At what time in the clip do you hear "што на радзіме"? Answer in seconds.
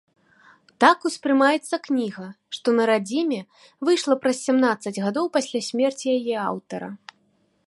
2.59-3.41